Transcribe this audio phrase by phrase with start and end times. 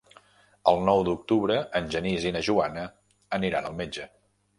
[0.69, 2.87] El nou d'octubre en Genís i na Joana
[3.39, 4.09] aniran al metge.